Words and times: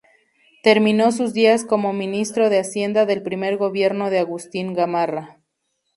Terminó 0.63 1.11
sus 1.11 1.31
días 1.31 1.63
como 1.63 1.93
ministro 1.93 2.49
de 2.49 2.57
Hacienda 2.57 3.05
del 3.05 3.21
primer 3.21 3.57
gobierno 3.57 4.09
de 4.09 4.17
Agustín 4.17 4.73
Gamarra. 4.73 5.37